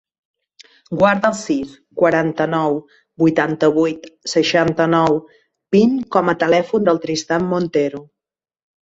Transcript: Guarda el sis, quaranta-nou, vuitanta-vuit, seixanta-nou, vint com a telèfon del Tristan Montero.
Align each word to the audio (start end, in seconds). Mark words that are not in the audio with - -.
Guarda 0.99 1.29
el 1.33 1.33
sis, 1.39 1.73
quaranta-nou, 1.99 2.77
vuitanta-vuit, 3.23 4.07
seixanta-nou, 4.33 5.19
vint 5.77 5.95
com 6.17 6.33
a 6.35 6.37
telèfon 6.45 6.89
del 6.89 7.03
Tristan 7.05 7.47
Montero. 7.53 8.03